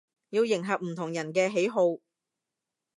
[0.31, 1.99] 要迎合唔同人嘅喜好